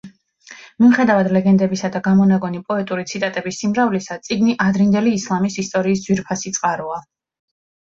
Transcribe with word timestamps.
მიუხედავად 0.83 1.27
ლეგენდებისა 1.35 1.91
და 1.95 2.01
გამონაგონი 2.07 2.61
პოეტური 2.71 3.05
ციტატების 3.13 3.61
სიმრავლისა, 3.65 4.19
წიგნი 4.31 4.57
ადრინდელი 4.67 5.15
ისლამის 5.21 5.61
ისტორიის 5.67 6.05
ძვირფასი 6.09 6.57
წყაროა. 6.59 7.01